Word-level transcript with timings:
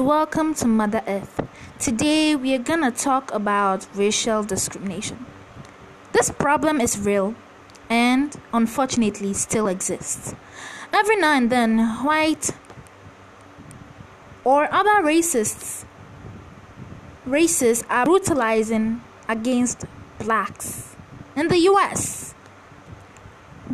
welcome 0.00 0.54
to 0.54 0.66
Mother 0.66 1.02
Earth. 1.06 1.40
Today 1.78 2.34
we 2.36 2.54
are 2.54 2.58
gonna 2.58 2.90
talk 2.90 3.32
about 3.32 3.86
racial 3.94 4.42
discrimination. 4.42 5.26
This 6.12 6.30
problem 6.30 6.80
is 6.80 6.98
real 6.98 7.34
and 7.88 8.34
unfortunately 8.52 9.34
still 9.34 9.66
exists. 9.66 10.34
Every 10.92 11.16
now 11.16 11.34
and 11.34 11.50
then, 11.50 11.78
white 12.04 12.50
or 14.44 14.72
other 14.72 15.02
racists 15.02 15.84
races 17.26 17.84
are 17.88 18.04
brutalizing 18.04 19.00
against 19.28 19.84
blacks 20.18 20.96
in 21.36 21.48
the 21.48 21.58
US. 21.70 22.34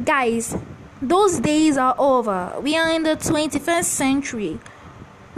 Guys, 0.05 0.57
those 1.01 1.41
days 1.41 1.77
are 1.77 1.95
over. 1.99 2.55
We 2.61 2.77
are 2.77 2.91
in 2.91 3.03
the 3.05 3.17
21st 3.17 3.85
century. 3.85 4.61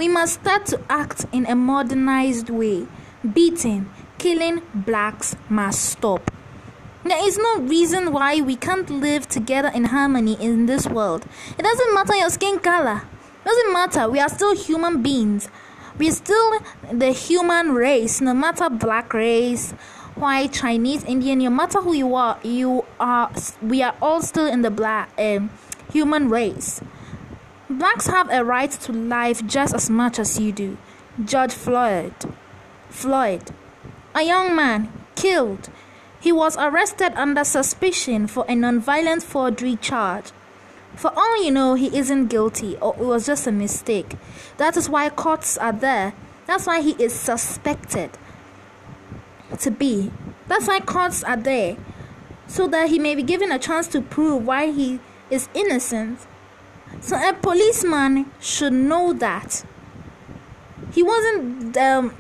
We 0.01 0.09
must 0.09 0.41
start 0.41 0.65
to 0.69 0.81
act 0.89 1.27
in 1.31 1.45
a 1.45 1.55
modernized 1.55 2.49
way. 2.49 2.87
Beating, 3.35 3.91
killing 4.17 4.63
blacks 4.75 5.37
must 5.51 5.85
stop. 5.85 6.31
There 7.05 7.23
is 7.23 7.37
no 7.37 7.59
reason 7.59 8.11
why 8.11 8.41
we 8.41 8.57
can't 8.57 8.89
live 8.89 9.29
together 9.29 9.69
in 9.69 9.85
harmony 9.85 10.39
in 10.41 10.65
this 10.65 10.87
world. 10.87 11.27
It 11.59 11.65
doesn't 11.65 11.93
matter 11.93 12.15
your 12.15 12.31
skin 12.31 12.61
color. 12.61 13.03
It 13.43 13.45
doesn't 13.45 13.73
matter. 13.75 14.09
We 14.09 14.21
are 14.21 14.31
still 14.31 14.57
human 14.57 15.03
beings. 15.03 15.51
We 15.99 16.09
are 16.09 16.13
still 16.13 16.61
the 16.91 17.13
human 17.13 17.73
race, 17.73 18.23
no 18.23 18.33
matter 18.33 18.71
black 18.71 19.13
race, 19.13 19.73
white, 20.15 20.55
Chinese, 20.55 21.05
Indian, 21.05 21.41
no 21.41 21.51
matter 21.51 21.79
who 21.83 21.93
you 21.93 22.15
are, 22.15 22.39
you 22.43 22.87
are 22.99 23.31
we 23.61 23.83
are 23.83 23.95
all 24.01 24.23
still 24.23 24.47
in 24.47 24.63
the 24.63 24.71
black 24.71 25.11
um, 25.19 25.51
human 25.93 26.31
race. 26.31 26.81
Blacks 27.81 28.09
have 28.09 28.29
a 28.31 28.45
right 28.45 28.71
to 28.71 28.93
life 28.93 29.47
just 29.47 29.75
as 29.75 29.89
much 29.89 30.19
as 30.19 30.39
you 30.39 30.53
do. 30.53 30.77
George 31.25 31.55
Floyd. 31.55 32.13
Floyd. 32.91 33.53
A 34.15 34.21
young 34.21 34.55
man 34.55 34.93
killed. 35.17 35.71
He 36.21 36.31
was 36.31 36.59
arrested 36.59 37.15
under 37.15 37.43
suspicion 37.43 38.27
for 38.27 38.45
a 38.45 38.53
nonviolent 38.53 39.23
forgery 39.23 39.77
charge. 39.77 40.27
For 40.95 41.11
all 41.17 41.43
you 41.43 41.51
know, 41.51 41.73
he 41.73 41.97
isn't 41.97 42.27
guilty 42.27 42.77
or 42.83 42.95
it 42.97 43.03
was 43.07 43.25
just 43.25 43.47
a 43.47 43.51
mistake. 43.51 44.15
That 44.59 44.77
is 44.77 44.91
why 44.91 45.09
courts 45.09 45.57
are 45.57 45.73
there. 45.73 46.13
That's 46.45 46.67
why 46.67 46.83
he 46.83 47.03
is 47.03 47.15
suspected 47.15 48.11
to 49.59 49.71
be. 49.71 50.11
That's 50.49 50.69
why 50.69 50.81
courts 50.81 51.25
are 51.25 51.39
there. 51.39 51.79
So 52.47 52.69
that 52.69 52.91
he 52.91 52.99
may 52.99 53.15
be 53.15 53.23
given 53.23 53.51
a 53.51 53.59
chance 53.59 53.87
to 53.87 54.03
prove 54.03 54.45
why 54.45 54.71
he 54.71 55.01
is 55.31 55.49
innocent 55.55 56.27
so 57.01 57.17
a 57.17 57.33
policeman 57.33 58.31
should 58.41 58.73
know 58.73 59.13
that. 59.13 59.65
He 60.93 61.03
wasn't 61.03 61.77
um, 61.77 62.15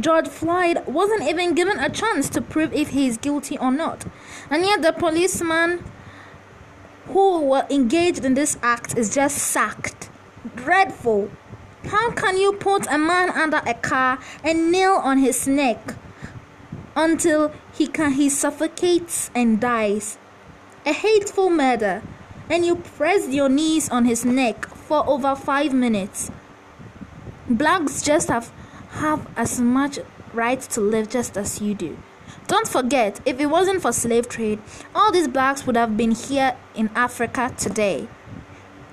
George 0.00 0.28
Floyd 0.28 0.82
wasn't 0.86 1.22
even 1.22 1.54
given 1.54 1.78
a 1.78 1.90
chance 1.90 2.30
to 2.30 2.40
prove 2.40 2.72
if 2.72 2.90
he 2.90 3.06
is 3.06 3.18
guilty 3.18 3.58
or 3.58 3.70
not. 3.70 4.06
And 4.48 4.64
yet 4.64 4.80
the 4.80 4.92
policeman 4.92 5.84
who 7.06 7.42
were 7.42 7.66
engaged 7.68 8.24
in 8.24 8.34
this 8.34 8.56
act 8.62 8.96
is 8.96 9.14
just 9.14 9.36
sacked. 9.36 10.08
Dreadful. 10.56 11.30
How 11.84 12.10
can 12.12 12.38
you 12.38 12.52
put 12.54 12.86
a 12.90 12.96
man 12.96 13.30
under 13.30 13.60
a 13.66 13.74
car 13.74 14.18
and 14.42 14.72
nail 14.72 14.92
on 14.92 15.18
his 15.18 15.46
neck 15.46 15.94
until 16.96 17.52
he 17.72 17.86
can 17.86 18.12
he 18.12 18.30
suffocates 18.30 19.30
and 19.34 19.60
dies? 19.60 20.16
A 20.86 20.92
hateful 20.92 21.50
murder 21.50 22.02
and 22.52 22.66
you 22.66 22.76
pressed 22.76 23.30
your 23.30 23.48
knees 23.48 23.88
on 23.88 24.04
his 24.04 24.26
neck 24.26 24.66
for 24.66 25.08
over 25.08 25.34
five 25.34 25.72
minutes. 25.72 26.30
Blacks 27.48 28.02
just 28.02 28.28
have, 28.28 28.52
have 28.90 29.26
as 29.38 29.58
much 29.58 29.98
right 30.34 30.60
to 30.60 30.82
live 30.82 31.08
just 31.08 31.38
as 31.38 31.62
you 31.62 31.74
do. 31.74 31.96
Don't 32.48 32.68
forget, 32.68 33.20
if 33.24 33.40
it 33.40 33.46
wasn't 33.46 33.80
for 33.80 33.90
slave 33.90 34.28
trade, 34.28 34.60
all 34.94 35.10
these 35.10 35.28
blacks 35.28 35.66
would 35.66 35.78
have 35.78 35.96
been 35.96 36.10
here 36.10 36.54
in 36.74 36.90
Africa 36.94 37.54
today. 37.56 38.06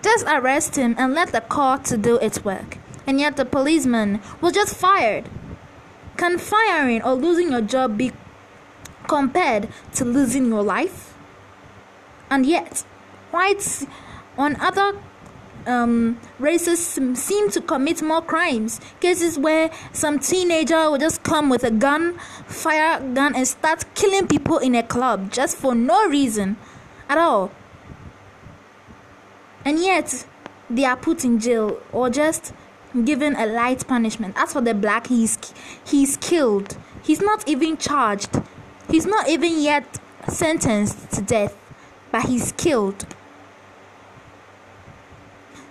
Just 0.02 0.25
arrest 0.25 0.78
him 0.78 0.96
and 0.98 1.14
let 1.14 1.34
the 1.34 1.42
court 1.42 1.84
do 2.00 2.16
its 2.19 2.46
work. 2.46 2.78
And 3.06 3.19
yet 3.19 3.36
the 3.36 3.44
policeman 3.44 4.22
was 4.40 4.53
just 4.53 4.74
fired. 4.74 5.28
Can 6.16 6.38
firing 6.38 7.02
or 7.02 7.14
losing 7.14 7.52
your 7.52 7.62
job 7.62 7.98
be 7.98 8.14
compared 9.09 9.68
to 9.96 10.06
losing 10.06 10.48
your 10.48 10.64
life? 10.64 11.14
And 12.30 12.46
yet, 12.46 12.86
whites 13.31 13.85
on 14.38 14.56
other 14.59 14.97
um, 15.66 16.19
races 16.40 16.79
seem 17.13 17.50
to 17.51 17.62
commit 17.62 18.01
more 18.01 18.22
crimes. 18.22 18.79
Cases 19.00 19.38
where 19.38 19.69
some 19.94 20.19
teenager 20.19 20.90
will 20.90 20.97
just 20.97 21.23
come 21.23 21.50
with 21.50 21.63
a 21.63 21.72
gun, 21.72 22.18
fire 22.47 22.97
a 22.97 23.13
gun, 23.13 23.35
and 23.35 23.47
start 23.47 23.85
killing 23.95 24.28
people 24.28 24.57
in 24.57 24.75
a 24.75 24.84
club 24.84 25.31
just 25.31 25.57
for 25.57 25.75
no 25.75 26.07
reason 26.07 26.57
at 27.07 27.18
all. 27.18 27.51
And 29.66 29.79
yet, 29.79 30.25
they 30.69 30.85
are 30.85 30.97
put 30.97 31.25
in 31.25 31.39
jail 31.39 31.79
or 31.91 32.09
just 32.09 32.53
given 33.06 33.35
a 33.35 33.45
light 33.45 33.88
punishment. 33.88 34.35
As 34.38 34.53
for 34.53 34.62
the 34.62 34.73
black, 34.73 35.07
he's 35.07 35.38
he's 35.85 36.18
killed. 36.18 36.78
He's 37.03 37.22
not 37.22 37.47
even 37.47 37.78
charged. 37.78 38.41
He's 38.89 39.06
not 39.06 39.29
even 39.29 39.59
yet 39.59 40.00
sentenced 40.28 41.12
to 41.12 41.22
death, 41.22 41.56
but 42.12 42.23
he's 42.25 42.51
killed. 42.53 43.06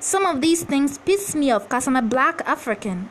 Some 0.00 0.24
of 0.26 0.40
these 0.40 0.62
things 0.62 0.98
piss 0.98 1.34
me 1.34 1.50
off 1.50 1.64
because 1.64 1.88
I'm 1.88 1.96
a 1.96 2.02
black 2.02 2.42
African. 2.46 3.10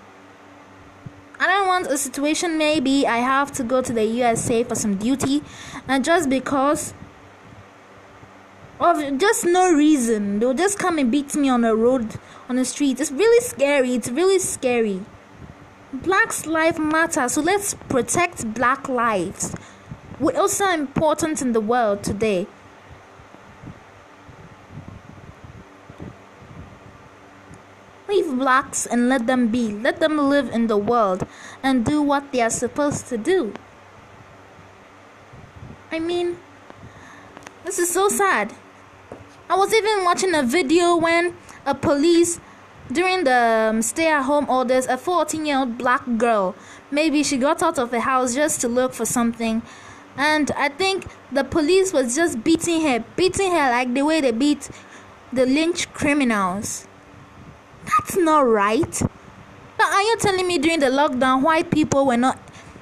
I 1.40 1.46
don't 1.46 1.68
want 1.68 1.88
a 1.88 1.98
situation 1.98 2.58
maybe 2.58 3.06
I 3.06 3.18
have 3.18 3.52
to 3.54 3.64
go 3.64 3.82
to 3.82 3.94
the 3.94 4.06
USA 4.06 4.64
for 4.64 4.74
some 4.74 4.96
duty 4.96 5.44
and 5.88 6.04
just 6.04 6.30
because 6.30 6.94
of 8.80 9.18
just 9.20 9.46
no 9.46 9.72
reason 9.72 10.40
they'll 10.40 10.54
just 10.54 10.80
come 10.80 10.98
and 10.98 11.12
beat 11.12 11.36
me 11.36 11.50
on 11.50 11.62
the 11.62 11.76
road 11.76 12.16
on 12.50 12.56
the 12.56 12.66
street. 12.66 13.00
It's 13.00 13.12
really 13.12 13.46
scary. 13.46 13.94
It's 13.94 14.10
really 14.10 14.40
scary. 14.40 15.02
Black's 15.94 16.46
life 16.46 16.80
matters, 16.80 17.34
so 17.34 17.42
let's 17.42 17.74
protect 17.74 18.54
black 18.54 18.90
lives. 18.90 19.56
We're 20.20 20.38
also 20.38 20.66
important 20.70 21.42
in 21.42 21.54
the 21.54 21.62
world 21.62 22.04
today. 22.04 22.48
Blacks 28.38 28.86
and 28.86 29.10
let 29.10 29.28
them 29.28 29.50
be. 29.50 29.72
Let 29.72 30.00
them 30.00 30.18
live 30.18 30.50
in 30.50 30.68
the 30.68 30.78
world 30.78 31.28
and 31.64 31.86
do 31.86 32.02
what 32.02 32.32
they 32.32 32.42
are 32.42 32.50
supposed 32.50 33.08
to 33.08 33.18
do. 33.18 33.54
I 35.92 36.00
mean, 36.00 36.38
this 37.64 37.80
is 37.80 37.92
so 37.92 38.10
sad. 38.10 38.54
I 39.50 39.56
was 39.56 39.74
even 39.74 40.04
watching 40.04 40.36
a 40.36 40.44
video 40.44 40.96
when 40.98 41.34
a 41.66 41.74
police 41.74 42.40
during 42.92 43.24
the 43.24 43.70
um, 43.70 43.82
stay 43.82 44.08
at 44.08 44.24
home 44.24 44.50
orders 44.50 44.86
a 44.88 44.98
14 44.98 45.46
year 45.46 45.60
old 45.60 45.78
black 45.78 46.04
girl 46.18 46.56
maybe 46.90 47.24
she 47.24 47.38
got 47.38 47.62
out 47.62 47.78
of 47.78 47.92
the 47.92 48.00
house 48.02 48.34
just 48.34 48.62
to 48.62 48.68
look 48.68 48.94
for 48.94 49.06
something 49.06 49.62
and 50.16 50.52
i 50.52 50.70
think 50.70 51.06
the 51.32 51.44
police 51.44 51.92
was 51.92 52.16
just 52.16 52.44
beating 52.44 52.82
her 52.82 53.04
beating 53.16 53.52
her 53.52 53.70
like 53.72 53.94
the 53.94 54.04
way 54.04 54.22
they 54.22 54.32
beat 54.32 54.70
the 55.34 55.46
lynch 55.46 55.92
criminals 55.94 56.87
that's 57.88 58.18
not 58.18 58.48
right. 58.48 59.02
Now, 59.80 59.92
are 59.92 60.02
you 60.02 60.18
telling 60.20 60.48
me 60.48 60.58
during 60.58 60.80
the 60.80 60.88
lockdown, 60.88 61.42
white 61.42 61.72
people 61.72 62.06
were 62.06 62.18
not 62.18 62.38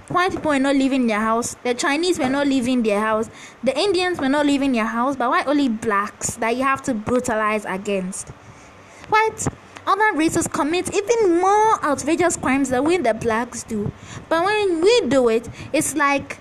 white 0.07 0.31
people 0.31 0.51
were 0.51 0.59
not 0.59 0.75
leaving 0.75 1.07
their 1.07 1.19
house, 1.19 1.55
the 1.63 1.73
Chinese 1.73 2.19
were 2.19 2.29
not 2.29 2.47
leaving 2.47 2.83
their 2.83 2.99
house, 2.99 3.29
the 3.63 3.77
Indians 3.77 4.19
were 4.19 4.29
not 4.29 4.45
leaving 4.45 4.71
their 4.71 4.85
house, 4.85 5.15
but 5.15 5.29
why 5.29 5.43
only 5.45 5.67
blacks 5.67 6.35
that 6.35 6.55
you 6.55 6.63
have 6.63 6.81
to 6.83 6.93
brutalize 6.93 7.65
against? 7.65 8.29
White 9.09 9.47
other 9.87 10.17
races 10.17 10.47
commit 10.47 10.93
even 10.95 11.39
more 11.39 11.83
outrageous 11.83 12.37
crimes 12.37 12.69
than 12.69 12.83
we 12.83 12.97
the 12.97 13.13
blacks 13.13 13.63
do. 13.63 13.91
But 14.29 14.43
when 14.45 14.81
we 14.81 15.01
do 15.07 15.29
it, 15.29 15.47
it's 15.73 15.95
like 15.95 16.39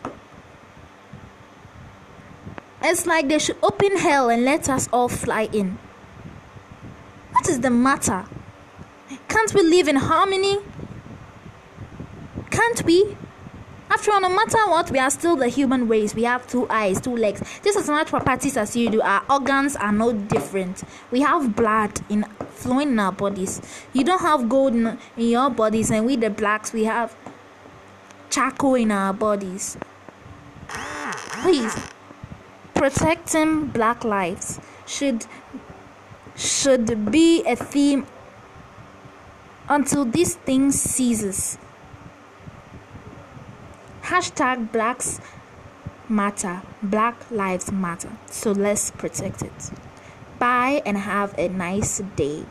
it's 2.83 3.07
like 3.07 3.29
they 3.29 3.39
should 3.39 3.57
open 3.63 3.97
hell 3.97 4.29
and 4.29 4.45
let 4.45 4.69
us 4.69 4.89
all 4.93 5.09
fly 5.09 5.49
in. 5.53 5.79
What 7.33 7.49
is 7.49 7.61
the 7.61 7.71
matter? 7.71 8.27
Can't 9.35 9.53
we 9.53 9.63
live 9.63 9.89
in 9.89 9.97
harmony? 9.97 10.59
Can't 12.53 12.85
we? 12.85 13.17
After 13.91 14.13
all, 14.13 14.21
no 14.21 14.29
matter 14.29 14.59
what, 14.69 14.93
we 14.93 15.01
are 15.01 15.11
still 15.11 15.35
the 15.35 15.49
human 15.49 15.89
race. 15.89 16.15
We 16.15 16.23
have 16.23 16.47
two 16.47 16.69
eyes, 16.71 17.01
two 17.01 17.17
legs, 17.17 17.43
just 17.65 17.77
as 17.77 17.89
much 17.89 18.11
properties 18.11 18.57
as 18.57 18.77
you 18.77 18.91
do. 18.91 19.03
Our 19.03 19.25
organs 19.29 19.75
are 19.75 19.91
no 19.91 20.13
different. 20.13 20.85
We 21.11 21.23
have 21.23 21.57
blood 21.57 22.01
in 22.09 22.23
flowing 22.51 22.91
in 22.91 23.01
our 23.01 23.11
bodies. 23.11 23.61
You 23.93 24.05
don't 24.05 24.21
have 24.21 24.49
gold 24.49 24.77
in, 24.77 24.87
in 25.17 25.29
your 25.31 25.51
bodies, 25.51 25.91
and 25.91 26.07
we 26.07 26.15
the 26.15 26.31
blacks, 26.31 26.73
we 26.73 26.85
have 26.85 27.17
charcoal 28.31 28.77
in 28.77 28.93
our 28.93 29.13
bodies. 29.13 29.77
Please, 31.43 31.77
protecting 32.73 33.67
black 33.67 34.05
lives 34.05 34.61
should 34.87 35.27
should 36.37 37.11
be 37.11 37.43
a 37.47 37.57
theme 37.57 38.07
until 39.69 40.05
this 40.05 40.35
thing 40.37 40.71
ceases. 40.71 41.59
Hashtag 44.03 44.71
Blacks 44.71 45.21
Matter, 46.09 46.63
Black 46.83 47.17
Lives 47.31 47.73
Matter. 47.73 48.11
So 48.27 48.53
let's 48.53 48.91
protect 48.91 49.43
it. 49.43 49.71
Bye 50.39 50.83
and 50.85 50.99
have 50.99 51.35
a 51.39 51.49
nice 51.49 52.03
day. 52.17 52.45